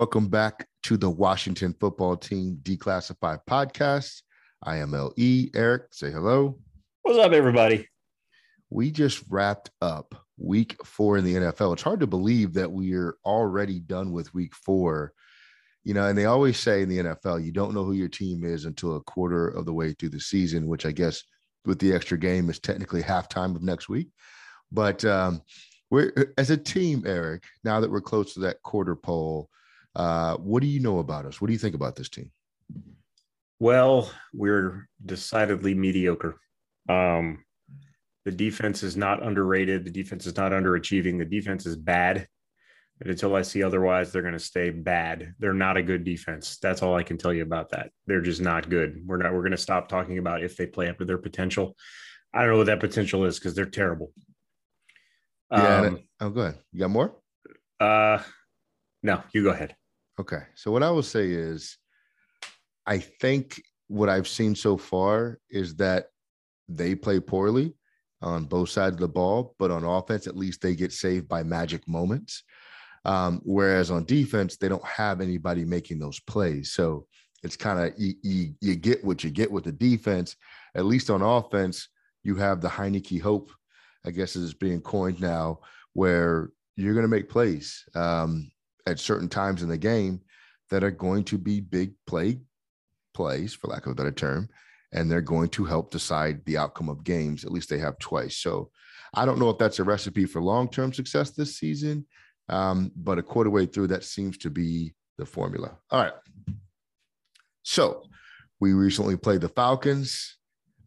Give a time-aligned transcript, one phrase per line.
[0.00, 4.22] Welcome back to the Washington football team declassified podcast.
[4.62, 5.50] I am LE.
[5.54, 6.58] Eric, say hello.
[7.02, 7.86] What's up, everybody?
[8.70, 11.74] We just wrapped up week four in the NFL.
[11.74, 15.12] It's hard to believe that we're already done with week four.
[15.84, 18.42] You know, and they always say in the NFL, you don't know who your team
[18.42, 21.22] is until a quarter of the way through the season, which I guess
[21.66, 24.08] with the extra game is technically halftime of next week.
[24.72, 25.42] But um,
[25.90, 29.50] we're as a team, Eric, now that we're close to that quarter pole,
[29.94, 31.40] uh, what do you know about us?
[31.40, 32.30] What do you think about this team?
[33.58, 36.40] Well, we're decidedly mediocre.
[36.88, 37.44] Um,
[38.24, 39.84] the defense is not underrated.
[39.84, 41.18] The defense is not underachieving.
[41.18, 42.26] The defense is bad.
[43.00, 45.34] And until I see otherwise, they're going to stay bad.
[45.38, 46.58] They're not a good defense.
[46.60, 47.90] That's all I can tell you about that.
[48.06, 49.02] They're just not good.
[49.06, 49.32] We're not.
[49.32, 51.76] We're going to stop talking about if they play up to their potential.
[52.32, 54.12] I don't know what that potential is because they're terrible.
[55.50, 55.80] Yeah.
[55.80, 56.58] Um, oh, go ahead.
[56.72, 57.16] You got more?
[57.80, 58.22] Uh,
[59.02, 59.22] no.
[59.32, 59.74] You go ahead.
[60.20, 60.42] Okay.
[60.54, 61.78] So what I will say is,
[62.86, 66.08] I think what I've seen so far is that
[66.68, 67.72] they play poorly
[68.20, 71.42] on both sides of the ball, but on offense, at least they get saved by
[71.42, 72.44] magic moments.
[73.06, 76.72] Um, whereas on defense, they don't have anybody making those plays.
[76.72, 77.06] So
[77.42, 80.36] it's kind of you, you, you get what you get with the defense.
[80.74, 81.88] At least on offense,
[82.24, 83.50] you have the Heinicke hope,
[84.04, 85.60] I guess is being coined now,
[85.94, 87.84] where you're going to make plays.
[87.94, 88.50] Um,
[88.90, 90.20] at certain times in the game
[90.70, 92.40] that are going to be big play
[93.14, 94.48] plays, for lack of a better term,
[94.92, 97.44] and they're going to help decide the outcome of games.
[97.44, 98.36] At least they have twice.
[98.36, 98.70] So
[99.14, 102.06] I don't know if that's a recipe for long term success this season,
[102.48, 105.76] um, but a quarter way through, that seems to be the formula.
[105.90, 106.12] All right.
[107.62, 108.04] So
[108.60, 110.36] we recently played the Falcons.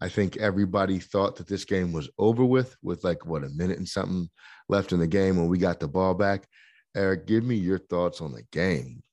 [0.01, 3.77] I think everybody thought that this game was over with, with like what a minute
[3.77, 4.29] and something
[4.67, 6.45] left in the game when we got the ball back.
[6.95, 9.03] Eric, give me your thoughts on the game.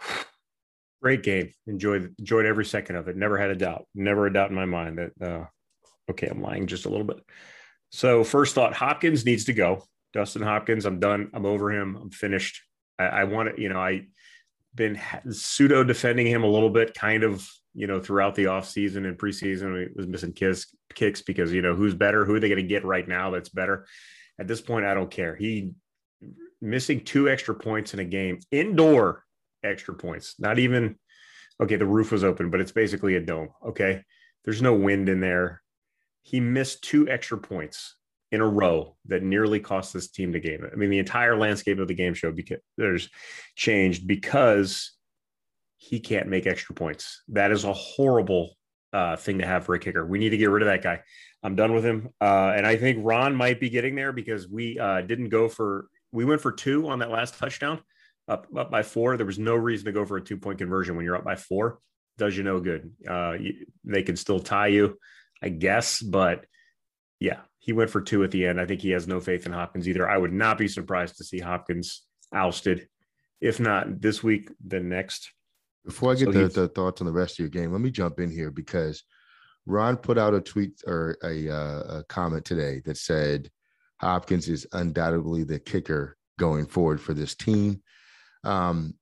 [1.02, 1.52] Great game.
[1.66, 3.16] Enjoyed enjoyed every second of it.
[3.16, 3.86] Never had a doubt.
[3.94, 5.12] Never a doubt in my mind that.
[5.20, 5.44] Uh,
[6.10, 7.20] okay, I'm lying just a little bit.
[7.90, 9.84] So first thought, Hopkins needs to go.
[10.12, 11.30] Dustin Hopkins, I'm done.
[11.34, 11.96] I'm over him.
[11.96, 12.62] I'm finished.
[12.98, 14.06] I, I want to, you know, I
[14.74, 15.00] been
[15.30, 19.88] pseudo defending him a little bit, kind of, you know, throughout the offseason and preseason.
[19.88, 22.24] He was missing kicks, kicks because, you know, who's better?
[22.24, 23.86] Who are they going to get right now that's better?
[24.38, 25.34] At this point, I don't care.
[25.34, 25.72] He
[26.66, 29.24] missing two extra points in a game, indoor
[29.62, 30.96] extra points, not even
[31.60, 33.48] okay, the roof was open, but it's basically a dome.
[33.64, 34.02] Okay.
[34.44, 35.62] There's no wind in there.
[36.22, 37.96] He missed two extra points
[38.32, 40.66] in a row that nearly cost this team the game.
[40.70, 43.08] I mean, the entire landscape of the game show because there's
[43.54, 44.92] changed because
[45.76, 47.22] he can't make extra points.
[47.28, 48.56] That is a horrible
[48.92, 50.04] uh, thing to have for a kicker.
[50.04, 51.02] We need to get rid of that guy.
[51.42, 52.08] I'm done with him.
[52.20, 55.86] Uh, and I think Ron might be getting there because we uh, didn't go for
[56.16, 57.80] we went for two on that last touchdown,
[58.26, 59.16] up up by four.
[59.16, 61.36] There was no reason to go for a two point conversion when you're up by
[61.36, 61.78] four.
[62.16, 62.90] Does you no good.
[63.08, 64.98] Uh, you, they can still tie you,
[65.42, 66.46] I guess, but
[67.20, 68.58] yeah, he went for two at the end.
[68.58, 70.08] I think he has no faith in Hopkins either.
[70.08, 72.88] I would not be surprised to see Hopkins ousted,
[73.42, 75.30] if not this week, then next.
[75.84, 77.90] Before I get so the, the, thoughts on the rest of your game, let me
[77.90, 79.04] jump in here because
[79.66, 83.50] Ron put out a tweet or a, uh, a comment today that said
[84.00, 87.82] Hopkins is undoubtedly the kicker going forward for this team.
[88.44, 88.94] Um,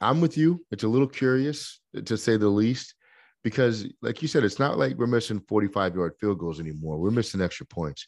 [0.00, 0.64] I'm with you.
[0.70, 2.94] It's a little curious to say the least,
[3.42, 6.98] because, like you said, it's not like we're missing 45 yard field goals anymore.
[6.98, 8.06] We're missing extra points.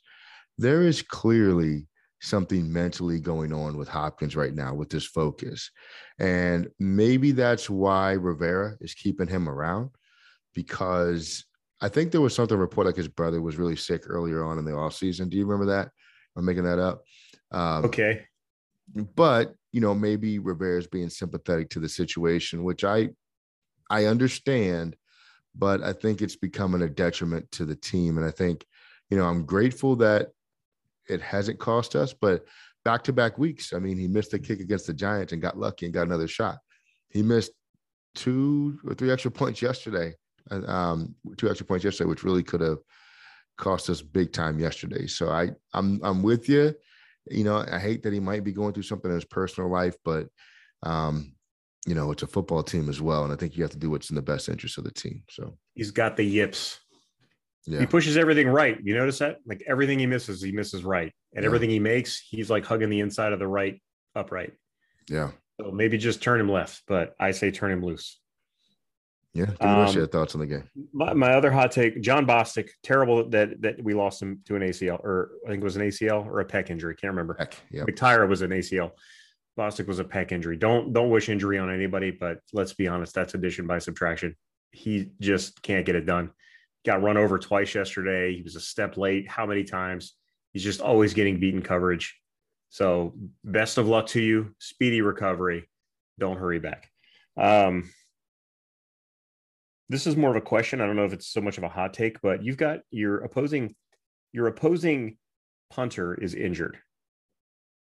[0.59, 1.86] There is clearly
[2.20, 5.70] something mentally going on with Hopkins right now with this focus.
[6.19, 9.91] And maybe that's why Rivera is keeping him around
[10.54, 11.45] because
[11.80, 14.65] I think there was something report like his brother was really sick earlier on in
[14.65, 15.28] the offseason.
[15.28, 15.91] Do you remember that?
[16.36, 17.03] I'm making that up.
[17.50, 18.24] Um, okay.
[19.15, 23.10] But you know, maybe Rivera's being sympathetic to the situation, which I
[23.91, 24.97] I understand,
[25.54, 28.16] but I think it's becoming a detriment to the team.
[28.16, 28.65] And I think,
[29.10, 30.28] you know, I'm grateful that
[31.09, 32.44] it hasn't cost us, but
[32.84, 33.72] back to back weeks.
[33.72, 36.28] I mean, he missed a kick against the Giants and got lucky and got another
[36.28, 36.59] shot.
[37.10, 37.53] He missed
[38.15, 40.15] two or three extra points yesterday,
[40.50, 42.78] um, two extra points yesterday, which really could have
[43.56, 45.06] cost us big time yesterday.
[45.06, 46.74] So I I'm I'm with you.
[47.30, 49.97] You know, I hate that he might be going through something in his personal life,
[50.04, 50.28] but
[50.82, 51.34] um,
[51.86, 53.24] you know, it's a football team as well.
[53.24, 55.22] And I think you have to do what's in the best interest of the team.
[55.30, 56.78] So he's got the yips.
[57.66, 57.80] yeah.
[57.80, 58.78] He pushes everything right.
[58.82, 59.38] You notice that?
[59.47, 61.12] Like everything he misses, he misses right.
[61.34, 61.47] And Yeah.
[61.47, 63.80] everything he makes, he's like hugging the inside of the right
[64.14, 64.52] upright.
[65.09, 65.30] Yeah.
[65.60, 68.20] So maybe just turn him left, but I say turn him loose.
[69.36, 69.44] Yeah.
[69.44, 70.65] Give me the rest Um, your thoughts on the game.
[70.94, 74.62] My, my other hot take, Jon Bostic, terrible that that we lost him to an
[74.62, 76.97] ACL, or I think it was an ACL or a pec injury.
[76.97, 77.36] Can't remember.
[77.38, 77.54] Heck.
[77.71, 77.84] Yeah.
[77.84, 78.92] McTyre was an ACL.
[79.59, 80.56] Bostic was a pec injury.
[80.56, 84.34] Don't don't wish injury on anybody, but let's be honest, that's addition by subtraction.
[84.72, 86.30] He just can't get it done.
[86.86, 88.34] Got run over twice yesterday.
[88.34, 89.28] He was a step late.
[89.28, 90.15] How many times?
[90.53, 92.18] He's just always getting beaten coverage.
[92.71, 94.54] So best of luck to you.
[94.59, 95.68] Speedy recovery.
[96.18, 96.91] Don't hurry back.
[97.36, 97.91] Um,
[99.88, 100.80] this is more of a question.
[100.80, 103.18] I don't know if it's so much of a hot take, but you've got your
[103.18, 103.74] opposing
[104.33, 105.16] your opposing
[105.71, 106.78] punter is injured.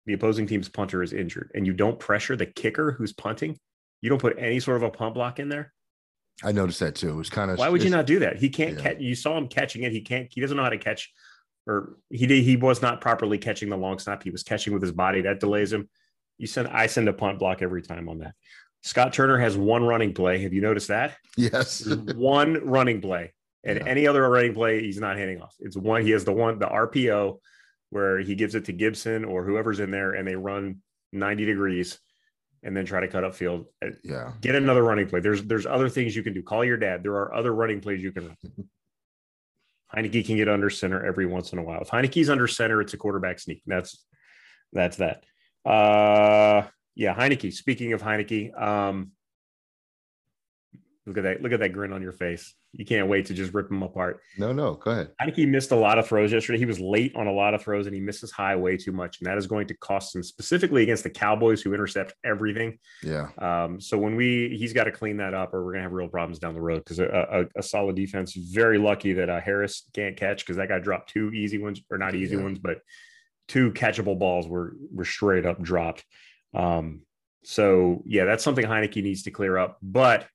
[0.06, 3.58] The opposing team's punter is injured, and you don't pressure the kicker who's punting.
[4.02, 5.74] You don't put any sort of a punt block in there.
[6.44, 7.10] I noticed that too.
[7.10, 8.38] It was kind of Why would you not do that?
[8.38, 8.84] He can't Yeah.
[8.84, 9.00] catch.
[9.00, 9.92] You saw him catching it.
[9.92, 10.28] He can't.
[10.32, 11.14] He doesn't know how to catch,
[11.68, 12.44] or he did.
[12.44, 14.24] He was not properly catching the long snap.
[14.24, 15.22] He was catching with his body.
[15.22, 15.88] That delays him.
[16.40, 16.70] You send.
[16.70, 18.34] I send a punt block every time on that.
[18.82, 20.42] Scott Turner has one running play.
[20.42, 21.18] Have you noticed that?
[21.38, 21.86] Yes.
[22.16, 23.34] One running play,
[23.64, 23.86] and Yeah.
[23.88, 25.56] any other running play, he's not handing off.
[25.60, 26.02] It's one.
[26.04, 27.40] He has the one, the RPO,
[27.92, 30.82] where he gives it to Gibson or whoever's in there, and they run
[31.12, 32.00] 90 degrees,
[32.64, 33.66] and then try to cut up field.
[33.84, 34.34] Uh, yeah.
[34.42, 35.20] Get another running play.
[35.20, 36.42] There's there's other things you can do.
[36.44, 37.04] Call your dad.
[37.04, 38.38] There are other running plays you can run.
[39.96, 41.82] Heinicke can get under center every once in a while.
[41.82, 43.62] If Heinicke's under center, it's a quarterback sneak.
[43.68, 44.06] That's
[44.74, 45.24] that's that.
[45.70, 46.64] Uh
[46.96, 47.54] yeah, Heinicke.
[47.54, 49.12] Speaking of Heinicke, um,
[51.06, 52.54] look at that, look at that grin on your face.
[52.74, 54.22] You can't wait to just rip him apart.
[54.38, 54.76] No, no.
[54.76, 55.10] Go ahead.
[55.22, 56.58] Heinicke missed a lot of throws yesterday.
[56.58, 59.20] He was late on a lot of throws and he misses high way too much.
[59.20, 62.78] And that is going to cost him specifically against the Cowboys who intercept everything.
[63.04, 63.28] Yeah.
[63.40, 66.08] Um, so when we, he's got to clean that up, or we're gonna have real
[66.08, 67.08] problems down the road because a,
[67.56, 68.34] a, a solid defense.
[68.36, 71.98] Very lucky that uh, Harris can't catch because that guy dropped two easy ones, or
[71.98, 72.44] not easy Yeah.
[72.44, 72.78] ones, but
[73.50, 76.06] two catchable balls were were straight up dropped.
[76.54, 77.02] Um,
[77.44, 79.78] so yeah, that's something Heinicke needs to clear up.
[79.82, 80.28] But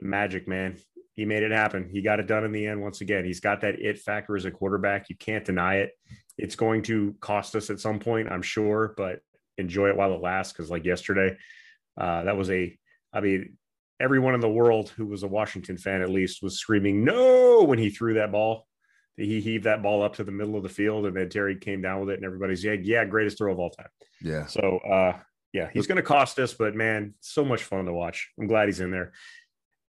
[0.00, 0.76] magic, man,
[1.14, 1.88] he made it happen.
[1.90, 2.82] He got it done in the end.
[2.82, 5.08] Once again, he's got that it factor as a quarterback.
[5.08, 5.92] You can't deny it.
[6.38, 9.20] It's going to cost us at some point, I'm sure, but
[9.56, 10.52] enjoy it while it lasts.
[10.52, 11.36] Because like yesterday,
[11.98, 12.76] uh, that was a,
[13.12, 13.56] I mean,
[13.98, 17.78] everyone in the world who was a Washington fan at least was screaming no when
[17.78, 18.66] he threw that ball.
[19.16, 21.80] He heaved that ball up to the middle of the field, and then Terry came
[21.80, 23.88] down with it, and everybody's yeah, yeah, greatest throw of all time.
[24.20, 24.44] Yeah.
[24.44, 25.16] So uh,
[25.56, 28.30] yeah, he's going to cost us, but man, so much fun to watch.
[28.38, 29.12] I'm glad he's in there.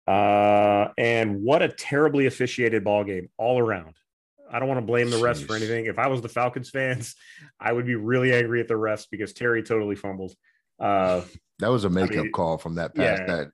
[0.07, 3.95] Uh, and what a terribly officiated ball game all around.
[4.51, 5.85] I don't want to blame the refs for anything.
[5.87, 7.15] If I was the Falcons fans,
[7.59, 10.35] I would be really angry at the refs because Terry totally fumbled.
[10.79, 11.21] Uh,
[11.57, 13.25] That was a makeup mean, call from that pass, yeah.
[13.25, 13.47] that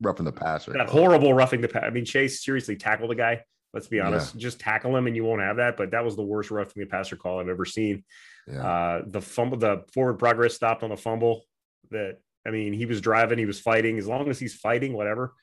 [0.00, 0.72] roughing the passer.
[0.72, 1.84] that horrible roughing the pass.
[1.84, 3.42] I mean, Chase seriously tackled the guy.
[3.74, 5.76] Let's be honest, just tackle him and you won't have that.
[5.76, 8.02] But that was the worst roughing the passer call I've ever seen.
[8.50, 8.66] Yeah.
[8.66, 11.42] Uh, the fumble, the forward progress stopped on the fumble.
[11.90, 13.98] That I mean, he was driving, he was fighting.
[13.98, 15.34] As long as he's fighting, whatever.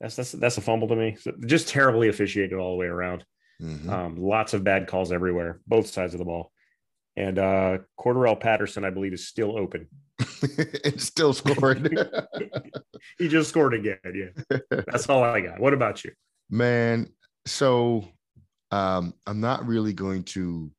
[0.00, 1.16] That's that's that's a fumble to me.
[1.20, 3.24] So just terribly officiated all the way around.
[3.60, 3.88] Mhm.
[3.88, 6.50] Um, lots of bad calls everywhere, both sides of the ball.
[7.16, 9.88] And uh, Cordarrelle Patterson, I believe, is still open.
[10.42, 11.96] it still scored.
[13.18, 13.98] He just scored again.
[14.04, 15.58] Yeah, that's all I got.
[15.58, 16.12] What about you?
[16.50, 17.08] Man,
[17.46, 18.06] so
[18.70, 20.70] um, I'm not really going to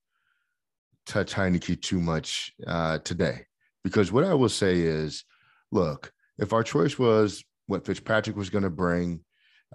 [1.07, 3.45] touch Heinicke too much uh, today
[3.83, 5.23] because what I will say is,
[5.71, 9.21] look, if our choice was what Fitzpatrick was going to bring,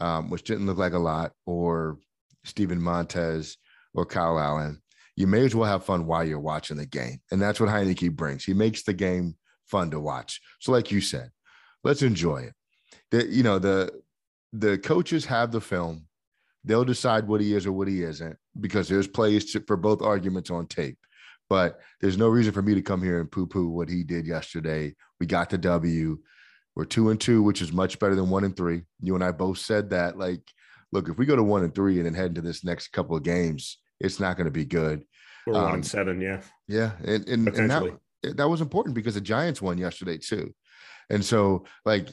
[0.01, 1.99] um, which didn't look like a lot, or
[2.45, 3.57] Steven Montez
[3.95, 4.83] or Kyle Allen,
[5.17, 8.15] you may as well have fun while you're watching the game, and that's what Heinicke
[8.15, 8.45] brings.
[8.45, 10.41] He makes the game fun to watch.
[10.61, 11.31] So, like you said,
[11.83, 12.55] let's enjoy it.
[13.11, 13.91] The you know the
[14.53, 16.07] the coaches have the film
[16.67, 20.03] they'll decide what he is or what he isn't because there's plays to, for both
[20.03, 20.99] arguments on tape.
[21.49, 24.26] But there's no reason for me to come here and poo poo what he did
[24.26, 24.95] yesterday.
[25.21, 26.19] We got the W.
[26.75, 28.83] We're two and two, which is much better than one and three.
[29.00, 30.19] You and I both said that.
[30.19, 30.43] Like,
[30.93, 33.17] look, if we go to one and three and then head into this next couple
[33.17, 35.05] of games, it's not going to be good.
[35.47, 36.21] We're one Um, and seven.
[36.21, 37.99] Yeah, Yeah, and and, and that,
[38.37, 40.53] that was important because the Giants won yesterday too,
[41.09, 42.09] and so like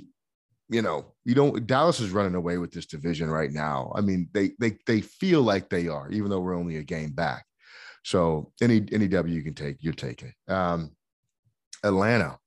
[0.70, 3.92] you know you don't Dallas is running away with this division right now.
[3.96, 7.12] I mean they they they feel like they are, even though we're only a game
[7.12, 7.46] back.
[8.04, 10.34] So any any W you can take, you take it.
[10.52, 10.92] Um,
[11.84, 12.38] Atlanta,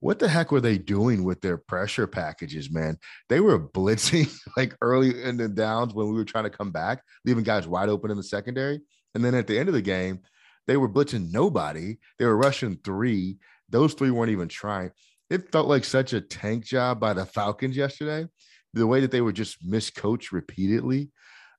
[0.00, 2.98] what the heck were they doing with their pressure packages, man?
[3.28, 7.02] They were blitzing like early in the downs when we were trying to come back,
[7.24, 8.80] leaving guys wide open in the secondary.
[9.14, 10.20] And then at the end of the game,
[10.66, 11.96] they were blitzing nobody.
[12.18, 13.38] They were rushing three.
[13.68, 14.90] Those three weren't even trying.
[15.28, 18.26] it felt like such a tank job by the Falcons yesterday.
[18.72, 21.10] The way that they were just miscoached repeatedly.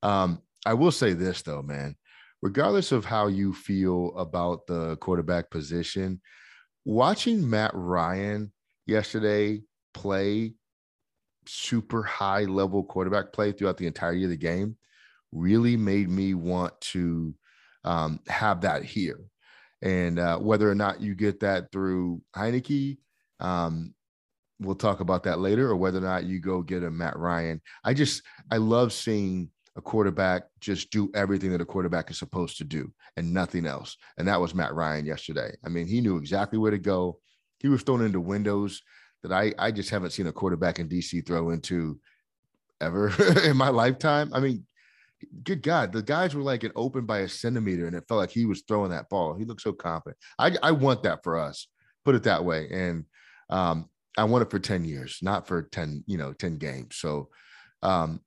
[0.02, 1.96] Um, I will say this though, man.
[2.41, 6.21] Regardless of how you feel about the quarterback position,
[6.86, 8.51] watching Matt Ryan
[8.88, 9.62] yesterday
[9.93, 10.53] play
[11.45, 14.77] super high level quarterback play throughout the entirety of the game
[15.31, 17.33] really made me want to
[17.83, 19.19] um, have that here.
[19.81, 22.98] And uh, whether or not you get that through Heinicke,
[23.39, 23.93] um,
[24.60, 27.62] we'll talk about that later, or whether or not you go get a Matt Ryan.
[27.83, 28.21] I just,
[28.51, 32.92] I love seeing a quarterback just do everything that a quarterback is supposed to do
[33.16, 33.98] and nothing else.
[34.18, 35.56] And that was Matt Ryan yesterday.
[35.66, 37.20] I mean, he knew exactly where to go.
[37.60, 38.82] He was thrown into windows
[39.24, 42.00] that I, I just haven't seen a quarterback in DC throw into
[42.82, 43.12] ever
[43.44, 44.32] in my lifetime.
[44.34, 44.66] I mean,
[45.44, 48.32] good God, the guys were like an open by a centimeter, and it felt like
[48.32, 49.36] he was throwing that ball.
[49.36, 50.18] He looked so confident.
[50.38, 51.68] I, I want that for us.
[52.04, 52.68] Put it that way.
[52.72, 53.06] And
[53.50, 56.96] um, I want it for 10 years, not for 10, you know, 10 games.
[56.96, 57.30] So
[57.84, 58.22] um,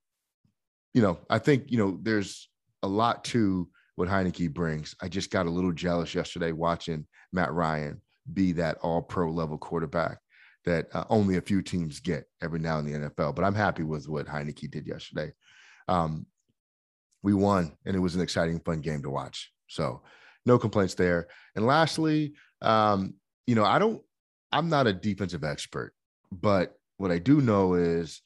[0.95, 2.49] you know, I think, you know, there's
[2.83, 4.95] a lot to what Heinicke brings.
[5.03, 8.01] I just got a little jealous yesterday watching Matt Ryan
[8.33, 10.19] be that all pro level quarterback
[10.65, 13.35] that uh, only a few teams get every now in the NFL.
[13.35, 15.33] But I'm happy with what Heinicke did yesterday.
[15.89, 16.27] Um,
[17.23, 19.53] we won, and it was an exciting, fun game to watch.
[19.67, 20.03] So,
[20.47, 21.29] no complaints there.
[21.57, 23.15] And lastly, um,
[23.47, 24.03] you know, I don't,
[24.53, 25.95] I'm not a defensive expert,
[26.31, 28.21] but what I do know is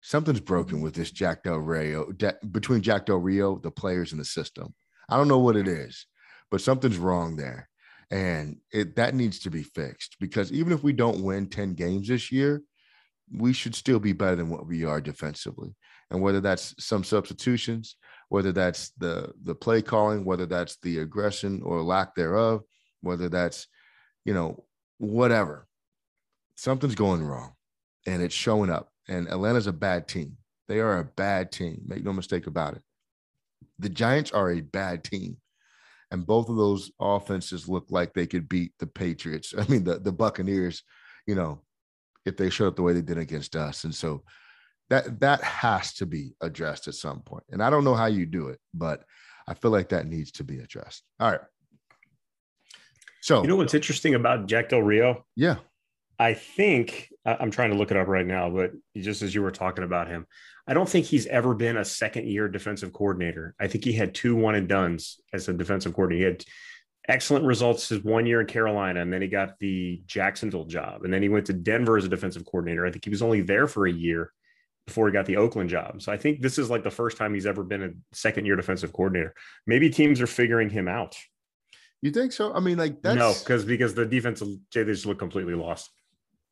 [0.00, 4.20] something's broken with this Jack Del Rio uh, between Jack Del Rio, the players, and
[4.20, 4.74] the system.
[5.08, 6.06] I don't know what it is,
[6.50, 7.68] but something's wrong there,
[8.10, 12.08] and it that needs to be fixed because even if we don't win ten games
[12.08, 12.62] this year,
[13.32, 15.74] we should still be better than what we are defensively.
[16.10, 17.96] And whether that's some substitutions,
[18.28, 22.62] whether that's the the play calling, whether that's the aggression or lack thereof,
[23.00, 23.66] whether that's
[24.24, 24.64] you know
[24.98, 25.66] whatever,
[26.56, 27.54] something's going wrong,
[28.06, 30.36] and it's showing up and Atlanta's a bad team.
[30.68, 31.82] They are a bad team.
[31.86, 32.82] Make no mistake about it.
[33.78, 35.36] The Giants are a bad team.
[36.10, 39.54] And both of those offenses look like they could beat the Patriots.
[39.58, 40.82] I mean, the, the Buccaneers,
[41.26, 41.62] you know,
[42.24, 43.84] if they showed up the way they did against us.
[43.84, 44.22] And so
[44.90, 47.44] that that has to be addressed at some point.
[47.50, 49.04] And I don't know how you do it, but
[49.48, 51.02] I feel like that needs to be addressed.
[51.20, 51.40] All right.
[53.22, 55.24] So you know what's interesting about Jack Del Rio?
[55.34, 55.56] Yeah.
[56.18, 59.50] I think I'm trying to look it up right now, but just as you were
[59.50, 60.26] talking about him,
[60.66, 63.54] I don't think he's ever been a second year defensive coordinator.
[63.60, 66.18] I think he had two one and duns as a defensive coordinator.
[66.18, 66.44] He had
[67.08, 71.12] excellent results his one year in Carolina, and then he got the Jacksonville job, and
[71.12, 72.86] then he went to Denver as a defensive coordinator.
[72.86, 74.32] I think he was only there for a year
[74.86, 76.00] before he got the Oakland job.
[76.00, 78.56] So I think this is like the first time he's ever been a second year
[78.56, 79.34] defensive coordinator.
[79.66, 81.16] Maybe teams are figuring him out.
[82.02, 82.54] You think so?
[82.54, 85.90] I mean, like that's no, because because the defensive they just look completely lost.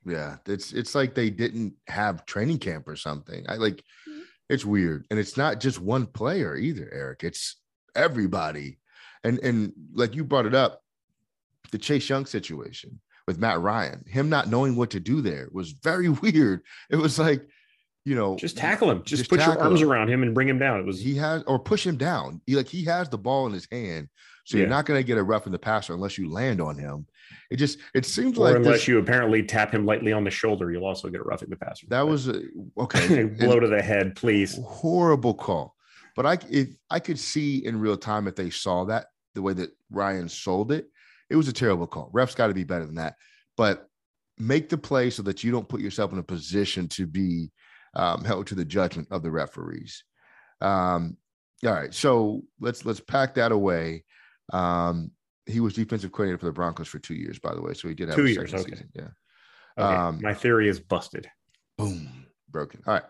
[0.07, 3.45] Yeah, it's it's like they didn't have training camp or something.
[3.49, 3.77] I like
[4.09, 4.21] mm-hmm.
[4.49, 5.07] it's weird.
[5.11, 7.25] And it's not just one player either, Eric.
[7.25, 7.57] It's
[7.97, 8.79] everybody.
[9.23, 10.83] And and like you brought it up,
[11.73, 15.73] the Chase Young situation with Matt Ryan, him not knowing what to do there was
[15.73, 16.63] very weird.
[16.91, 17.47] It was like,
[18.05, 19.91] you know, just tackle him, just, just put your arms him.
[19.91, 20.81] around him and bring him down.
[20.81, 22.43] It was he has or push him down.
[22.47, 24.09] He like he has the ball in his hand.
[24.45, 24.63] So yeah.
[24.63, 27.07] you're not going to get a rough in the passer unless you land on him.
[27.51, 30.31] It just it seems or like unless this, you apparently tap him lightly on the
[30.31, 31.87] shoulder, you'll also get a roughing the passer.
[31.89, 32.43] That was a,
[32.79, 33.25] okay.
[33.41, 34.59] blow to the head, please.
[34.65, 35.75] Horrible call.
[36.15, 39.55] But I if I could see in real time if they saw that the way
[39.55, 40.89] that Ryan sold it,
[41.31, 42.11] it was a terrible call.
[42.15, 43.15] Refs got to be better than that.
[43.57, 43.89] But
[44.39, 47.51] make the play so that you don't put yourself in a position to be
[47.97, 50.05] um, held to the judgment of the referees.
[50.61, 51.17] Um,
[51.65, 54.05] all right, so let's let's pack that away.
[54.53, 55.11] Um,
[55.47, 57.75] he was defensive coordinator for the Broncos for two years, by the way.
[57.75, 58.53] So he did have two years.
[58.53, 58.71] Okay.
[58.71, 58.91] Season.
[58.95, 59.09] Yeah.
[59.79, 59.97] Okay.
[59.97, 61.29] Um, My theory is busted.
[61.77, 62.83] Boom, broken.
[62.87, 63.03] All right.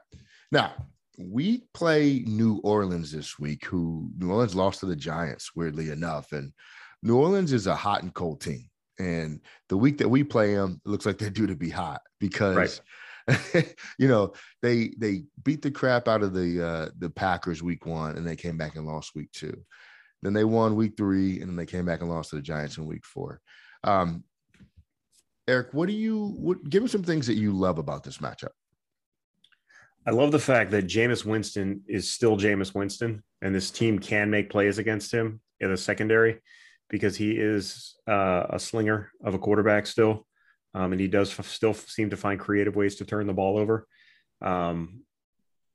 [0.50, 0.72] Now
[1.18, 6.32] we play New Orleans this week, who New Orleans lost to the Giants, weirdly enough.
[6.32, 6.52] And
[7.02, 8.68] New Orleans is a hot and cold team.
[8.98, 12.00] And the week that we play them, it looks like they're due to be hot
[12.20, 12.80] because
[13.28, 13.74] right.
[13.98, 18.16] you know they they beat the crap out of the uh the Packers week one
[18.16, 19.56] and they came back and lost week two.
[20.24, 22.78] Then they won week three, and then they came back and lost to the Giants
[22.78, 23.42] in week four.
[23.84, 24.24] Um,
[25.46, 28.48] Eric, what do you what give me some things that you love about this matchup?
[30.06, 34.30] I love the fact that Jameis Winston is still Jameis Winston, and this team can
[34.30, 36.40] make plays against him in the secondary
[36.88, 40.26] because he is uh, a slinger of a quarterback still,
[40.72, 43.58] um, and he does f- still seem to find creative ways to turn the ball
[43.58, 43.86] over.
[44.40, 45.02] Um,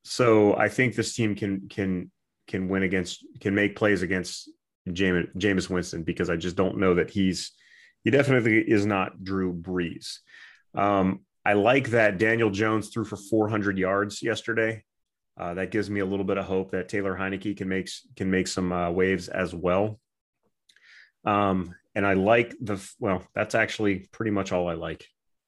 [0.04, 2.12] so I think this team can can
[2.50, 4.50] can win against can make plays against
[4.90, 7.52] Jameis, Jameis Winston because I just don't know that he's
[8.04, 10.18] he definitely is not Drew Brees.
[10.74, 14.84] Um, I like that Daniel Jones threw for 400 yards yesterday.
[15.40, 18.30] Uh, that gives me a little bit of hope that Taylor Heinicke can make can
[18.30, 20.00] make some uh, waves as well.
[21.24, 23.24] Um, and I like the well.
[23.36, 25.06] That's actually pretty much all I like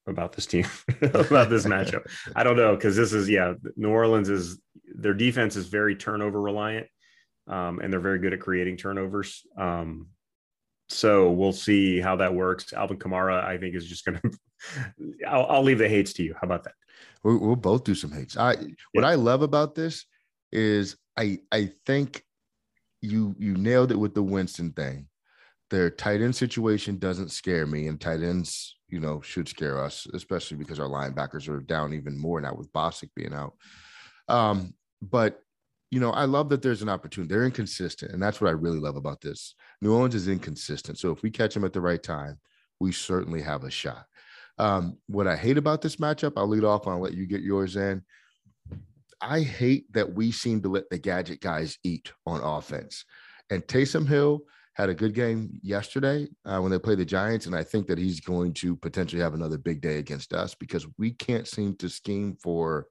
[0.07, 0.65] about this team
[1.01, 2.07] about this matchup.
[2.35, 4.59] I don't know because this is yeah, New Orleans is
[4.95, 6.87] their defense is very turnover reliant,
[7.47, 9.41] um, and they're very good at creating turnovers.
[9.57, 10.07] Um,
[10.89, 12.73] so we'll see how that works.
[12.73, 15.27] Alvin Kamara, I think, is just going to.
[15.27, 16.33] I'll leave the hates to you.
[16.33, 16.73] How about that?
[17.23, 18.37] We'll, we'll both do some hates.
[18.37, 18.55] I
[18.93, 20.05] what I love about this
[20.51, 22.23] is I I think
[23.01, 25.07] you you nailed it with the Winston thing.
[25.69, 30.05] Their tight end situation doesn't scare me, and tight ends, you know, should scare us,
[30.13, 33.53] especially because our linebackers are down even more now with Bostic being out.
[34.27, 35.41] Um, but
[35.89, 37.33] you know, I love that there's an opportunity.
[37.33, 39.55] They're inconsistent, and that's what I really love about this.
[39.81, 42.39] New Orleans is inconsistent, so if we catch them at the right time,
[42.79, 44.05] we certainly have a shot.
[44.57, 47.75] Um, what I hate about this matchup, I'll lead off I'll let you get yours
[47.75, 48.03] in.
[49.19, 53.05] I hate that we seem to let the gadget guys eat on offense.
[53.49, 54.41] And Taysom Hill
[54.73, 57.97] had a good game yesterday uh, when they played the Giants, and I think that
[57.97, 61.89] he's going to potentially have another big day against us because we can't seem to
[61.89, 62.87] scheme for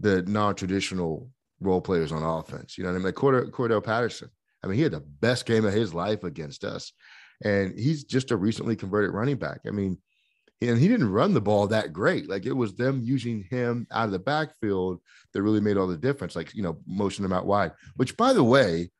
[0.00, 1.30] the non-traditional
[1.60, 2.76] role players on offense.
[2.76, 3.06] You know what I mean?
[3.06, 4.30] Like Cordarrelle, Patterson.
[4.62, 6.92] I mean, he had the best game of his life against us,
[7.42, 9.60] and he's just a recently converted running back.
[9.66, 9.98] I mean,
[10.62, 12.28] and he didn't run the ball that great.
[12.28, 15.00] Like it was them using him out of the backfield
[15.32, 16.36] that really made all the difference.
[16.36, 17.72] Like you know, motion him out wide.
[17.96, 18.90] Which, by the way,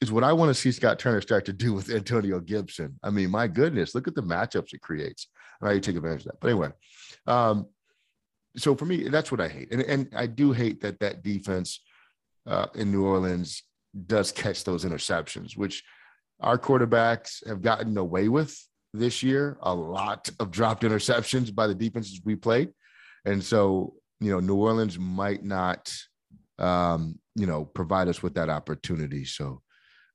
[0.00, 2.98] is what I want to see Scott Turner start to do with Antonio Gibson.
[3.02, 5.28] I mean, my goodness, look at the matchups it creates.
[5.60, 6.40] And how you take advantage of that.
[6.40, 6.70] But anyway,
[7.26, 7.66] um,
[8.56, 11.80] so for me, that's what I hate, and and I do hate that that defense
[12.46, 13.62] uh, in New Orleans
[14.06, 15.82] does catch those interceptions, which
[16.40, 18.58] our quarterbacks have gotten away with
[18.94, 22.70] this year, a lot of dropped interceptions by the defenses we played.
[23.24, 25.94] And so, you know, New Orleans might not,
[26.58, 29.24] um, you know, provide us with that opportunity.
[29.24, 29.62] So,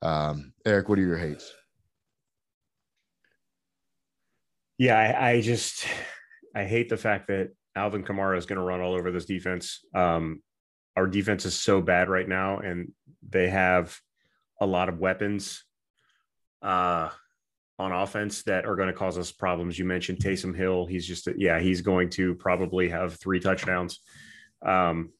[0.01, 1.51] um, Eric, what are your hates?
[4.77, 5.87] Yeah, I, I just,
[6.55, 9.79] I hate the fact that Alvin Kamara is going to run all over this defense.
[9.95, 10.41] Um,
[10.95, 12.91] our defense is so bad right now, and
[13.27, 13.97] they have
[14.59, 15.63] a lot of weapons.
[16.61, 17.09] Uh,
[17.79, 19.77] on offense that are going to cause us problems.
[19.77, 20.85] You mentioned Taysom Hill.
[20.85, 23.99] He's just, yeah, he's going to probably have three touchdowns.
[24.65, 25.11] Um,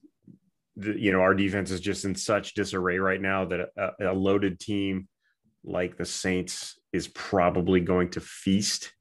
[0.76, 4.14] the, you know, our defense is just in such disarray right now that a, a
[4.14, 5.08] loaded team
[5.64, 8.92] like the Saints is probably going to feast.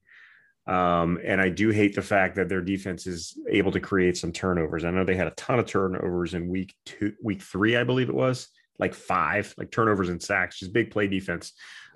[0.66, 4.32] Um, and I do hate the fact that their defense is able to create some
[4.32, 4.84] turnovers.
[4.84, 8.08] I know they had a ton of turnovers in week two, week three, I believe
[8.08, 8.48] it was
[8.78, 11.52] like five, like turnovers and sacks, just big play defense.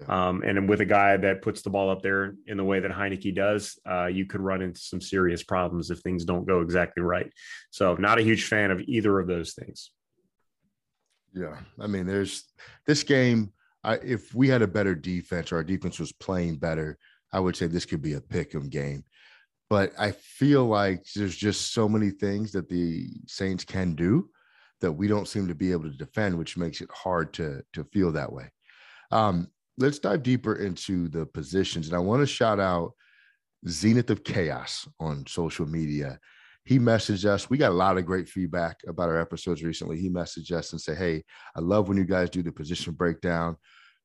[0.09, 2.91] Um, and with a guy that puts the ball up there in the way that
[2.91, 7.03] Heinicke does, uh, you could run into some serious problems if things don't go exactly
[7.03, 7.31] right.
[7.71, 9.91] So, not a huge fan of either of those things.
[11.35, 12.45] Yeah, I mean, there's
[12.87, 13.53] this game.
[13.85, 16.99] I, if we had a better defense or our defense was playing better,
[17.33, 19.05] I would say this could be a pick 'em game.
[19.69, 24.29] But I feel like there's just so many things that the Saints can do
[24.81, 27.85] that we don't seem to be able to defend, which makes it hard to to
[27.85, 28.51] feel that way.
[29.13, 31.87] Um, let's dive deeper into the positions.
[31.87, 32.93] And I want to shout out
[33.69, 36.19] Zenith of Chaos on social media.
[36.65, 37.49] He messaged us.
[37.49, 39.99] We got a lot of great feedback about our episodes recently.
[39.99, 41.25] He messaged us and said, Hey,
[41.57, 43.57] I love when you guys do the position breakdown.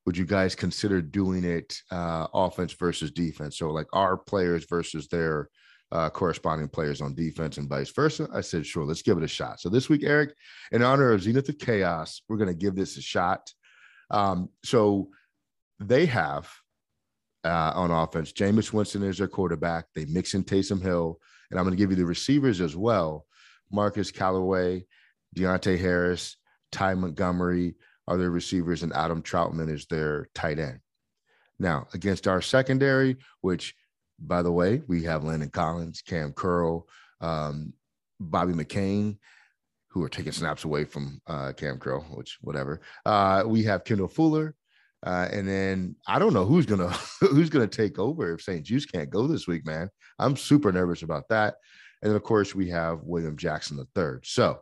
[0.06, 3.58] Would you guys consider doing it uh, offense versus defense?
[3.58, 5.50] So, like our players versus their
[5.92, 8.28] uh, corresponding players on defense and vice versa.
[8.34, 9.60] I said, Sure, let's give it a shot.
[9.60, 10.34] So, this week, Eric,
[10.72, 13.52] in honor of Zenith of Chaos, we're going to give this a shot.
[14.12, 15.10] Um, so,
[15.80, 16.50] they have
[17.44, 18.32] uh, on offense.
[18.32, 19.86] Jameis Winston is their quarterback.
[19.94, 23.26] They mix in Taysom Hill, and I'm going to give you the receivers as well.
[23.72, 24.86] Marquez Callaway,
[25.36, 26.38] Deonte Harris,
[26.72, 27.76] Ty Montgomery
[28.08, 30.80] are their receivers, and Adam Trautman is their tight end.
[31.60, 33.76] Now, against our secondary, which,
[34.20, 36.88] by the way, we have Landon Collins, Kam Curl,
[37.22, 37.74] um,
[38.20, 39.18] Bobby McCain,
[39.90, 42.82] who are taking snaps away from uh, Kam Curl, which whatever.
[43.06, 44.54] Uh, we have Kendall Fuller,
[45.06, 46.90] uh, and then I don't know who's gonna
[47.22, 49.90] who's gonna take over if St-Juste can't go this week, man.
[50.20, 51.56] I'm super nervous about that.
[52.02, 54.26] And then of course we have William Jackson the third.
[54.26, 54.60] So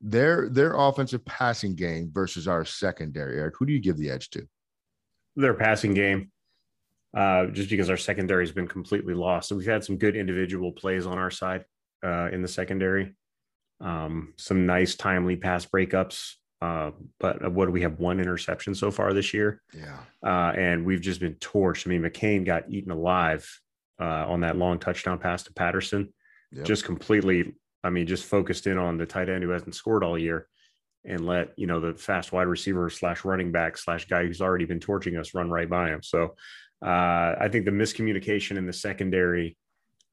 [0.00, 3.54] their their offensive passing game versus our secondary, Eric.
[3.58, 4.46] Who do you give the edge to?
[5.36, 6.30] Their passing game,
[7.16, 9.48] uh, just because our secondary has been completely lost.
[9.48, 11.64] So we've had some good individual plays on our side
[12.04, 13.14] uh, in the secondary.
[13.80, 16.34] Um, some nice timely pass breakups.
[16.62, 17.98] Uh, but what do we have?
[17.98, 19.62] One interception so far this year.
[19.74, 19.98] Yeah.
[20.22, 21.86] Uh, and we've just been torched.
[21.86, 23.48] I mean, McCain got eaten alive
[23.98, 26.12] uh, on that long touchdown pass to Patterson.
[26.52, 26.66] Yep.
[26.66, 30.18] Just completely, I mean, just focused in on the tight end who hasn't scored all
[30.18, 30.46] year
[31.04, 34.66] and let, you know, the fast wide receiver slash running back slash guy who's already
[34.66, 36.02] been torching us run right by him.
[36.02, 36.34] So
[36.84, 39.56] uh, I think the miscommunication in the secondary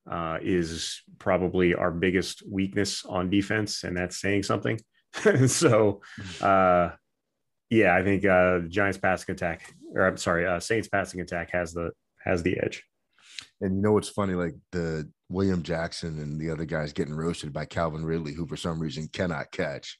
[0.09, 4.79] uh, is probably our biggest weakness on defense, and that's saying something.
[5.47, 6.01] so,
[6.41, 6.91] uh,
[7.69, 11.73] yeah, I think uh, Giants passing attack, or I'm sorry, uh, Saints passing attack has
[11.73, 11.91] the
[12.23, 12.83] has the edge.
[13.61, 14.33] And you know what's funny?
[14.33, 18.57] Like the William Jackson and the other guys getting roasted by Calvin Ridley, who for
[18.57, 19.99] some reason cannot catch.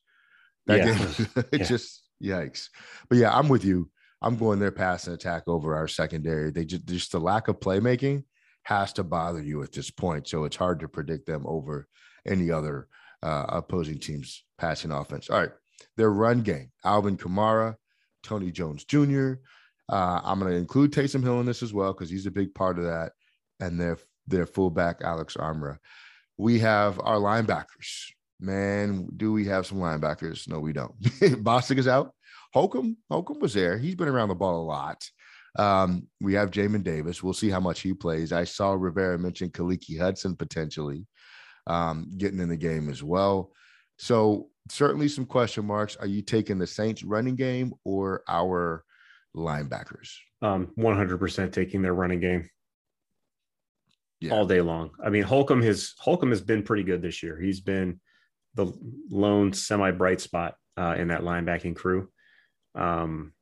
[0.67, 0.98] That Yeah.
[0.98, 1.65] game, it Yeah.
[1.65, 2.67] just yikes.
[3.10, 3.89] But yeah, I'm with you.
[4.22, 6.52] I'm going their pass and attack over our secondary.
[6.52, 8.24] They just just the lack of playmaking
[8.63, 10.28] has to bother you at this point.
[10.28, 11.88] So it's hard to predict them over
[12.26, 12.88] any other
[13.24, 15.30] uh, opposing team's passing offense.
[15.30, 15.52] All right,
[15.98, 17.76] their run game: Alvin Kamara,
[18.24, 19.34] Tony Jones Jr.
[19.89, 22.54] Uh, I'm going to include Taysom Hill in this as well because he's a big
[22.54, 23.13] part of that,
[23.60, 25.78] and their their fullback Alex Armra.
[26.38, 28.12] We have our linebackers.
[28.39, 30.48] Man, do we have some linebackers?
[30.48, 31.00] No, we don't.
[31.02, 32.12] Bostic is out.
[32.54, 33.78] Holcomb, Holcomb was there.
[33.78, 35.04] He's been around the ball a lot.
[35.58, 37.24] Um, we have Jamin Davis.
[37.24, 38.32] We'll see how much he plays.
[38.32, 41.08] I saw Rivera mention Khaleke Hudson potentially
[41.65, 43.52] um, getting in the game as well.
[43.98, 45.96] So certainly some question marks.
[45.96, 48.84] Are you taking the Saints running game or our
[49.36, 50.12] linebackers?
[50.43, 52.48] Um, 100% taking their running game
[54.20, 54.34] Yeah.
[54.34, 54.92] all day long.
[55.04, 57.40] I mean, Holcomb has Holcomb has been pretty good this year.
[57.40, 58.00] He's been
[58.56, 58.74] the
[59.10, 62.10] lone semi bright spot uh, in that linebacking crew.
[62.76, 63.34] Um,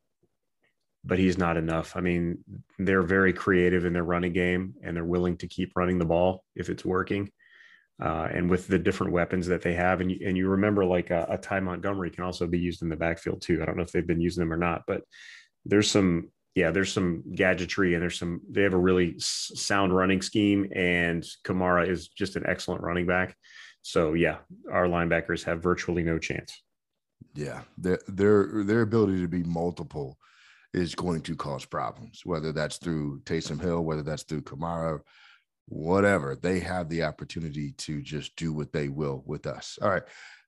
[1.05, 1.95] but he's not enough.
[1.95, 2.39] I mean,
[2.79, 6.43] they're very creative in their running game and they're willing to keep running the ball
[6.55, 7.29] if it's working.
[8.01, 11.11] Uh, and with the different weapons that they have, and you, and you remember like
[11.11, 13.61] a, a Ty Montgomery can also be used in the backfield too.
[13.61, 15.03] I don't know if they've been using them or not, but
[15.63, 20.21] there's some, yeah, there's some gadgetry and there's some, they have a really sound running
[20.21, 23.35] scheme and Kamara is just an excellent running back.
[23.81, 24.37] So yeah,
[24.71, 26.63] our linebackers have virtually no chance.
[27.35, 30.17] Yeah, their their their ability to be multiple
[30.73, 35.01] is going to cause problems, whether that's through Taysom Hill, whether that's through Kamara,
[35.67, 36.35] whatever.
[36.35, 39.77] They have the opportunity to just do what they will with us.
[39.81, 40.03] All right,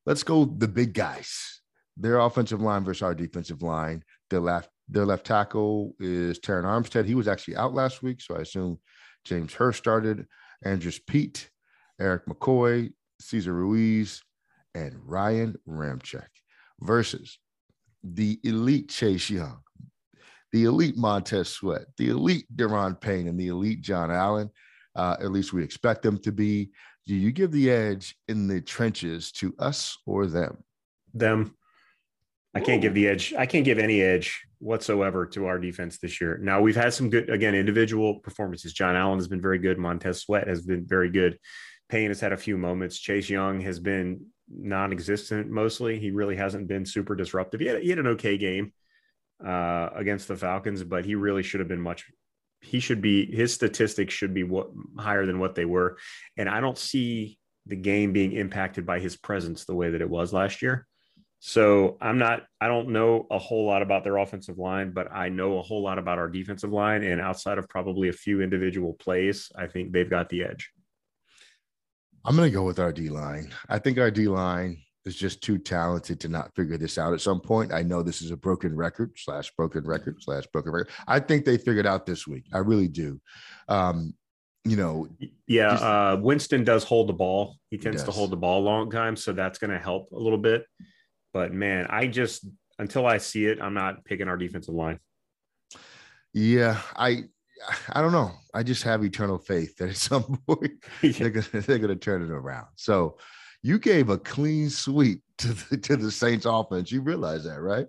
[0.06, 1.62] let's go the big guys.
[1.98, 4.04] Their offensive line versus our defensive line.
[4.30, 7.06] The left their left tackle is Terron Armstead.
[7.06, 8.80] He was actually out last week, so I assume
[9.26, 10.26] James Hurst started.
[10.64, 11.50] Andrus Peat,
[12.00, 14.24] Erik McCoy, Cesar Ruiz,
[14.74, 16.28] and Ryan Ramczyk
[16.80, 17.38] versus
[18.04, 19.60] the elite Chase Young,
[20.52, 24.50] the elite Montez Sweat, the elite Daron Payne, and the elite John Allen.
[24.96, 26.72] Uh, at least we expect them to be.
[27.06, 30.64] Do you give the edge in the trenches to us or them?
[31.14, 31.56] them.
[32.54, 33.34] I can't give the edge.
[33.38, 36.40] I can't give any edge whatsoever to our defense this year.
[36.42, 38.74] Now we've had some good, again, individual performances.
[38.74, 39.78] John Allen has been very good.
[39.78, 41.38] Montez Sweat has been very good.
[41.90, 43.00] Payne has had a few moments.
[43.00, 46.00] Chase Young has been non-existent mostly.
[46.00, 47.60] He really hasn't been super disruptive.
[47.60, 48.74] He had, he had an okay game
[49.46, 52.06] uh, against the Falcons, but he really should have been much.
[52.62, 55.98] He should be his statistics should be what higher than what they were,
[56.38, 60.10] and I don't see the game being impacted by his presence the way that it
[60.10, 60.88] was last year.
[61.40, 65.30] So I'm not, I don't know a whole lot about their offensive line, but I
[65.30, 67.04] know a whole lot about our defensive line.
[67.04, 70.72] And outside of probably a few individual plays, I think they've got the edge.
[72.26, 73.54] I'm going to go with our D line.
[73.70, 77.22] I think our D line is just too talented to not figure this out at
[77.22, 77.72] some point.
[77.72, 80.90] I know this is a broken record slash broken record slash broken record.
[81.08, 82.46] I think they figured out this week.
[82.52, 83.22] I really do.
[83.70, 84.16] Um,
[84.66, 85.08] you know,
[85.46, 85.70] Yeah.
[85.70, 87.56] Just- uh, Winston does hold the ball.
[87.70, 89.16] He tends to hold the ball a long time.
[89.16, 90.66] So that's going to help a little bit.
[91.34, 92.46] But man, I just,
[92.80, 95.00] until I see it, I'm not picking our defensive line.
[96.34, 97.26] yeah, I,
[97.92, 98.32] I don't know.
[98.54, 102.32] I just have eternal faith that at some point they're gonna they're gonna turn it
[102.32, 102.68] around.
[102.76, 103.18] So
[103.64, 106.92] you gave a clean sweep to the to the Saints offense.
[106.92, 107.88] You realize that, right?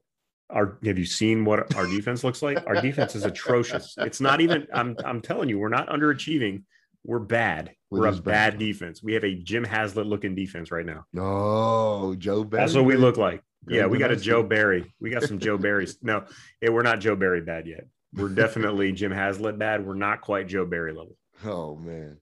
[0.50, 2.66] our have you seen what our defense looks like?
[2.66, 3.94] Our defense is atrocious.
[3.98, 6.62] It's not even I'm I'm telling you, we're not underachieving.
[7.08, 7.72] We're bad.
[7.90, 8.58] We're a bad back.
[8.58, 9.02] defense.
[9.02, 11.06] We have a Jim Haslett looking defense right now.
[11.16, 12.62] Oh, Joe Barry.
[12.62, 13.42] That's what we look like.
[13.66, 14.92] Yeah, we got a Joe Barry.
[15.00, 15.96] We got some Joe Barrys.
[16.02, 16.26] No,
[16.60, 17.86] yeah, we're not Joe Barry bad yet.
[18.12, 19.86] We're definitely Jim Haslett bad.
[19.86, 21.16] We're not quite Joe Barry level.
[21.46, 22.18] Oh man,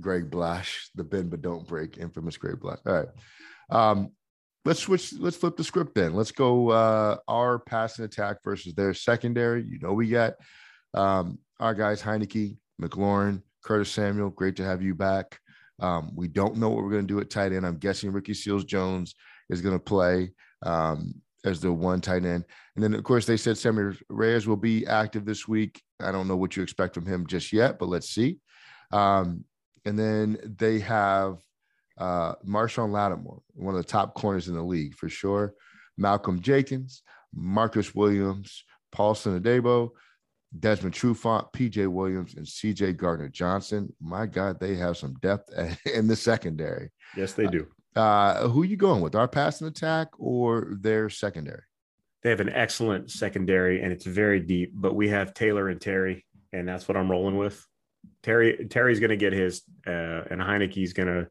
[0.00, 2.78] Greg Blache, the bend but don't break, infamous Greg Blache.
[2.86, 3.08] All right,
[3.70, 4.12] um,
[4.64, 5.14] let's switch.
[5.18, 6.14] Let's flip the script then.
[6.14, 9.64] Let's go uh, our passing attack versus their secondary.
[9.64, 10.34] You know, we got
[10.94, 14.30] um, our guys Heinicke, McLaurin, Curtis Samuel.
[14.30, 15.38] Great to have you back.
[15.80, 17.66] Um, we don't know what we're going to do at tight end.
[17.66, 19.14] I'm guessing Ricky Seals Jones
[19.48, 20.32] is going to play
[20.64, 22.44] um, as the one tight end.
[22.74, 25.80] And then, of course, they said Sammis Reyes will be active this week.
[26.00, 28.38] I don't know what you expect from him just yet, but let's see.
[28.92, 29.44] Um,
[29.84, 31.38] and then they have
[31.96, 35.54] uh, Marshon Lattimore, one of the top corners in the league for sure.
[35.96, 37.02] Malcolm Jenkins,
[37.34, 39.90] Marcus Williams, Paulson Adebo,
[40.58, 43.92] Desmond Trufant, PJ Williams, and CJ Gardner Johnson.
[44.00, 45.52] My God, they have some depth
[45.94, 46.90] in the secondary.
[47.16, 47.66] Yes, they do.
[47.94, 49.14] Uh, who are you going with?
[49.14, 51.62] Our passing attack or their secondary?
[52.22, 56.24] They have an excellent secondary and it's very deep, but we have Taylor and Terry,
[56.52, 57.64] and that's what I'm rolling with.
[58.22, 59.90] Terry Terry's going to get his, uh,
[60.30, 61.28] and Heinicke's going to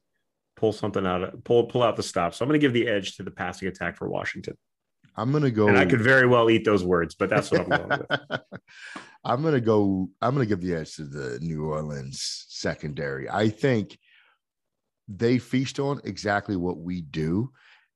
[0.56, 2.34] pull something out, of, pull pull out the stop.
[2.34, 4.58] So I'm going to give the edge to the passing attack for Washington.
[5.18, 7.62] I'm going to go, and I could very well eat those words, but that's what
[7.62, 8.42] I'm going with.
[9.24, 10.10] I'm to go.
[10.22, 13.30] I'm going to give the edge to the New Orleans secondary.
[13.30, 13.98] I think
[15.08, 17.52] they feast on exactly what we do.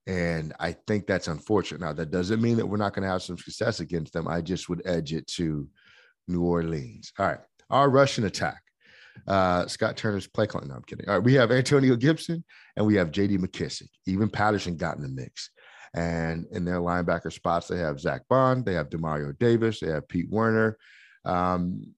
[0.07, 1.81] And I think that's unfortunate.
[1.81, 4.27] Now, that doesn't mean that we're not going to have some success against them.
[4.27, 5.67] I just would edge it to
[6.27, 7.13] New Orleans.
[7.19, 7.39] All right.
[7.69, 8.61] Our Russian attack.
[9.27, 10.69] Uh, Scott Turner's play calling.
[10.69, 11.07] No, I'm kidding.
[11.07, 11.23] All right.
[11.23, 12.43] We have Antonio Gibson
[12.75, 13.89] and we have JD McKissic.
[14.07, 15.51] Even Patterson got in the mix.
[15.93, 20.07] And in their linebacker spots, they have Zack Baun, they have Demario Davis, they have
[20.07, 20.77] Pete Werner.
[21.25, 21.93] Um,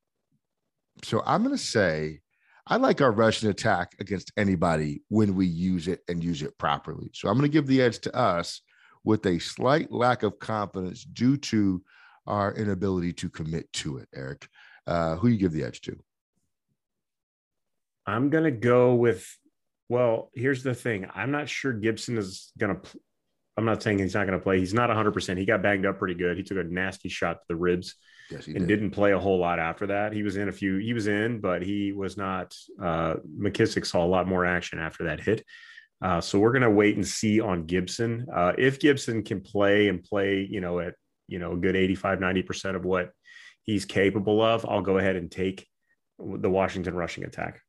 [1.03, 2.21] so I'm going to say
[2.65, 7.09] I like our Russian attack against anybody when we use it and use it properly.
[7.13, 8.61] So I'm going to give the edge to us
[9.03, 11.83] with a slight lack of confidence due to
[12.25, 14.07] our inability to commit to it.
[14.15, 14.47] Eric,
[14.87, 15.99] uh, who you give the edge to?
[18.05, 19.27] I'm going to go with.
[19.89, 21.07] Well, here's the thing.
[21.13, 22.81] I'm not sure Gibson is going to.
[23.57, 24.59] I'm not saying he's not going to play.
[24.59, 25.37] He's not 100%.
[25.37, 26.37] He got banged up pretty good.
[26.37, 27.95] He took a nasty shot to the ribs
[28.31, 28.81] yes, and did.
[28.81, 30.13] not play a whole lot after that.
[30.13, 32.55] He was in a few, he was in, but he was not.
[32.81, 35.45] Uh, McKissic saw a lot more action after that hit.
[36.01, 38.27] Uh, so we're going to wait and see on Gibson.
[38.33, 40.95] Uh, if Gibson can play and play, you know, at,
[41.27, 43.11] you know, a good 85, 90% of what
[43.61, 45.65] he's capable of, I'll go ahead and take
[46.19, 47.61] the Washington rushing attack.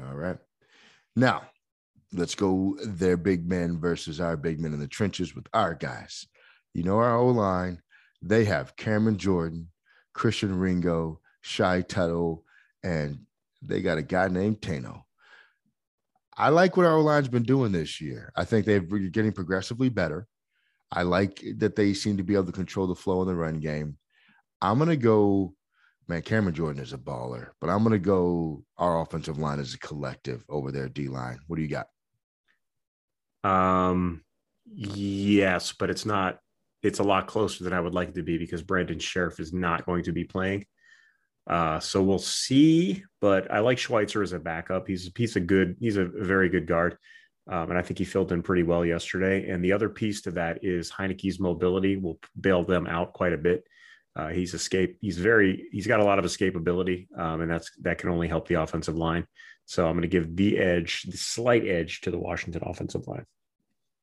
[0.00, 0.38] All right.
[1.14, 1.42] Now,
[2.14, 6.26] let's go their big men versus our big men in the trenches with our guys.
[6.72, 7.80] You know, our O line,
[8.22, 9.68] they have Cameron Jordan,
[10.12, 12.44] Christian Ringo, Shy Tuttle,
[12.82, 13.18] and
[13.62, 15.02] they got a guy named Tano.
[16.36, 18.32] I like what our O line's been doing this year.
[18.36, 20.26] I think they're getting progressively better.
[20.90, 23.60] I like that they seem to be able to control the flow in the run
[23.60, 23.98] game.
[24.60, 25.54] I'm going to go,
[26.08, 29.74] man, Cameron Jordan is a baller, but I'm going to go our offensive line as
[29.74, 31.38] a collective over their D line.
[31.46, 31.86] What do you got?
[33.44, 34.22] Um,
[34.66, 36.38] yes, but it's not.
[36.82, 39.52] It's a lot closer than I would like it to be because Brandon Scherff is
[39.52, 40.66] not going to be playing.
[41.46, 43.04] Uh, so we'll see.
[43.20, 44.86] But I like Schweitzer as a backup.
[44.86, 45.76] He's a piece of good.
[45.80, 46.98] He's a very good guard.
[47.46, 49.48] Um, and I think he filled in pretty well yesterday.
[49.50, 53.38] And the other piece to that is Heinicke's mobility will bail them out quite a
[53.38, 53.64] bit.
[54.16, 54.96] Uh, he's escape.
[55.00, 55.66] He's very.
[55.72, 58.96] He's got a lot of escapability, um, and that's that can only help the offensive
[58.96, 59.26] line.
[59.66, 63.24] So I'm going to give the edge, the slight edge, to the Washington offensive line.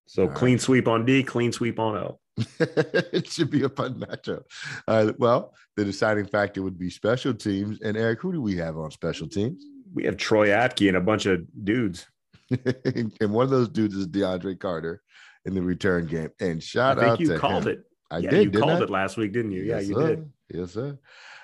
[0.08, 2.20] So clean sweep on D, clean sweep on O.
[2.60, 4.42] it should be a fun matchup.
[4.88, 7.80] Uh, well, the deciding factor would be special teams.
[7.82, 9.64] And Eric, who do we have on special teams?
[9.94, 12.08] We have Troy Apke and a bunch of dudes.
[12.86, 15.02] and one of those dudes is DeAndre Carter
[15.46, 16.30] in the return game.
[16.40, 17.74] And shout I think out you to called him.
[17.74, 17.84] it.
[18.10, 18.54] I yeah, did.
[18.54, 18.84] You called I?
[18.84, 19.64] it last week, didn't you?
[19.64, 20.08] Yes, yeah, you sir.
[20.08, 20.32] did.
[20.54, 21.00] Yes, sir.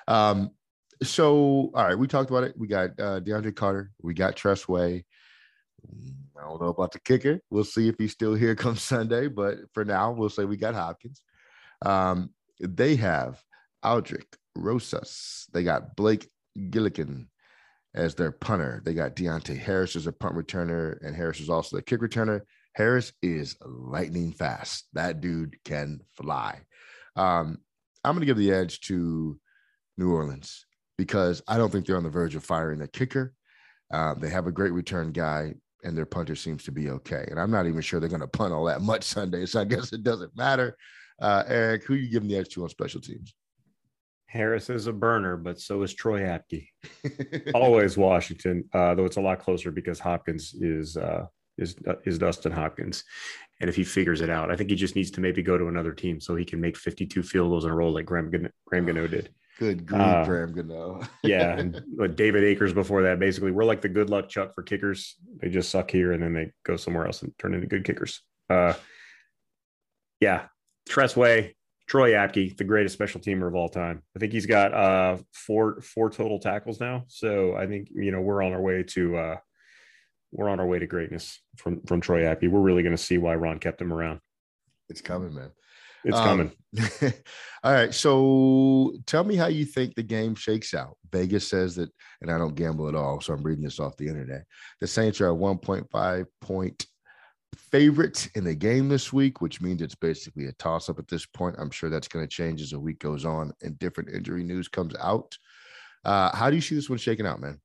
[0.08, 0.51] Um,
[1.04, 2.56] so, all right, we talked about it.
[2.58, 3.92] We got uh, DeAndre Carter.
[4.02, 5.06] We got Tress Way.
[6.38, 7.40] I don't know about the kicker.
[7.50, 9.28] We'll see if he's still here come Sunday.
[9.28, 11.22] But for now, we'll say we got Hopkins.
[11.86, 13.42] Um, they have
[13.84, 15.46] Aldrick Rosas.
[15.54, 17.28] They got Blake Gillikin
[17.94, 18.82] as their punter.
[18.84, 22.42] They got Deonte Harris as a punt returner, and Harris is also the kick returner.
[22.74, 24.88] Harris is lightning fast.
[24.94, 26.62] That dude can fly.
[27.16, 27.58] Um,
[28.04, 29.40] I'm going to give the edge to
[29.98, 30.66] New Orleans
[30.98, 33.34] because I don't think they're on the verge of firing the kicker.
[33.92, 37.26] Uh, they have a great return guy, and their punter seems to be okay.
[37.30, 39.66] And I'm not even sure they're going to punt all that much Sunday, so I
[39.66, 40.78] guess it doesn't matter.
[41.22, 43.34] Uh, Eric, who you giving the edge to on special teams?
[44.28, 46.68] Harris is a burner, but so is Troy Apke.
[47.56, 51.26] Always Washington, uh, though it's a lot closer because Hopkins is uh,
[51.58, 53.06] is uh, is Dustin Hopkins,
[53.62, 55.70] and if he figures it out, I think he just needs to maybe go to
[55.70, 58.30] another team so he can make 52 field goals in a row like Graham
[58.66, 59.30] Graham Gano did.
[59.60, 61.02] Good grief, uh, Graham Gano.
[61.24, 61.82] yeah, and
[62.15, 63.20] David Akers before that.
[63.20, 65.15] Basically, we're like the good luck Chuck for kickers.
[65.41, 68.22] They just suck here, and then they go somewhere else and turn into good kickers.
[68.50, 68.74] Uh,
[70.20, 70.46] yeah,
[70.88, 71.56] Tress Way,
[71.88, 74.04] Troy Apke, the greatest special teamer of all time.
[74.15, 77.06] I think he's got uh, four four total tackles now.
[77.08, 79.38] So I think you know we're on our way to uh,
[80.32, 82.50] we're on our way to greatness from from Troy Apke.
[82.50, 84.20] We're really going to see why Ron kept him around.
[84.89, 85.52] It's coming, man.
[86.08, 86.52] It's coming.
[86.80, 87.13] Um,
[87.63, 87.93] all right.
[87.93, 90.98] So tell me how you think the game shakes out.
[91.12, 91.89] Vegas says that,
[92.22, 93.20] and I don't gamble at all.
[93.20, 94.46] So I'm reading this off the internet.
[94.80, 96.86] The Saints are a 1.5 point
[97.56, 101.26] favorite in the game this week, which means it's basically a toss up at this
[101.26, 101.56] point.
[101.60, 104.67] I'm sure that's going to change as the week goes on and different injury news
[104.67, 105.38] comes out.
[106.06, 107.60] Uh, how do you see this one shaking out, man?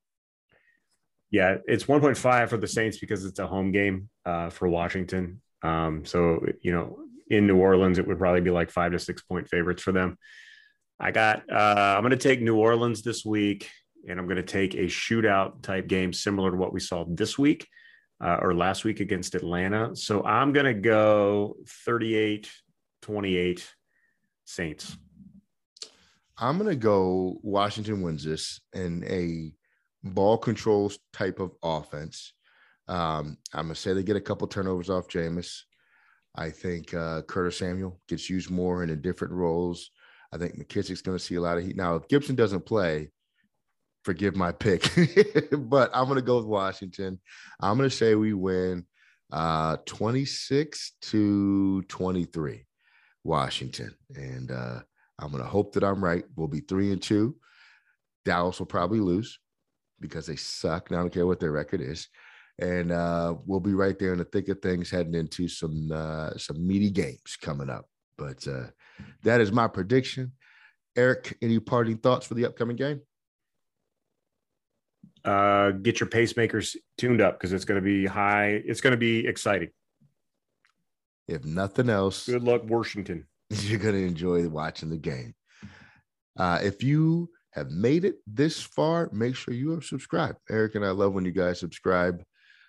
[1.31, 5.41] Yeah, it's 1.5 for the Saints because it's a home game uh, for Washington.
[5.63, 6.99] Um, so, you know,
[7.33, 10.17] in New Orleans, it would probably be like five to six point favorites for them.
[11.01, 13.69] I got, uh, I'm going to take New Orleans this week,
[14.09, 17.39] and I'm going to take a shootout type game similar to what we saw this
[17.39, 17.69] week
[18.23, 19.97] uh, or last week against Atlanta.
[19.97, 22.49] So I'm going to go 38
[23.03, 23.69] 28
[24.45, 24.97] Saints.
[26.39, 29.53] I'm going to go Washington wins this in a
[30.09, 32.33] ball control type of offense.
[32.89, 35.63] Um, I'm going to say they get a couple turnovers off Jameis.
[36.35, 39.91] I think uh, Curtis Samuel gets used more in a different roles.
[40.33, 41.77] I think McKissic's going to see a lot of heat.
[41.77, 43.11] Now, if Gibson doesn't play,
[44.05, 44.91] forgive my pick,
[45.53, 47.21] but I'm going to go with Washington.
[47.61, 48.87] I'm going to say we win
[49.31, 52.67] uh, 26 to 23,
[53.25, 53.95] Washington.
[54.15, 54.81] And uh,
[55.19, 56.25] I'm going to hope that I'm right.
[56.35, 57.37] We'll be three and two.
[58.25, 59.39] Dallas will probably lose
[60.01, 60.91] because they suck.
[60.91, 62.09] Now I don't care what their record is.
[62.63, 66.31] And uh, we'll be right there in the thick of things heading into some uh,
[66.37, 67.87] some meaty games coming up.
[68.17, 68.67] But uh,
[69.25, 70.31] that is my prediction.
[70.95, 73.01] Eric, any parting thoughts for the upcoming game?
[75.25, 78.63] Uh, get your pacemakers tuned up because it's going to be high.
[78.65, 79.71] It's going to be exciting.
[81.27, 83.27] If nothing else, good luck, Washington.
[83.51, 85.35] You're going to enjoy watching the game.
[86.37, 90.39] Uh, if you have made it this far, make sure you are subscribed.
[90.49, 92.23] Eric and I love when you guys subscribe.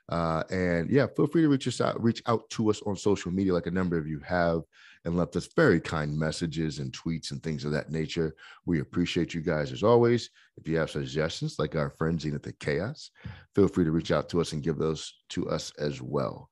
[0.09, 3.31] Uh, and yeah, feel free to reach us out, reach out to us on social
[3.31, 4.61] media, like a number of you have,
[5.05, 8.35] and left us very kind messages and tweets and things of that nature.
[8.65, 10.29] We appreciate you guys as always.
[10.57, 13.11] If you have suggestions, like our friend Zenith the Chaos,
[13.55, 16.49] feel free to reach out to us and give those to us as well.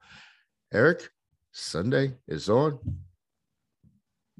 [0.73, 1.09] Eric,
[1.51, 2.79] Sunday is on.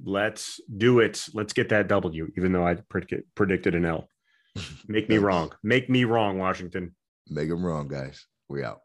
[0.04, 1.28] Let's do it.
[1.34, 4.08] Let's get that W, even though I predict, predicted an L.
[4.88, 5.52] Make me wrong.
[5.64, 6.96] Make me wrong, Washington.
[7.30, 8.26] Make them wrong, guys.
[8.50, 8.82] We out.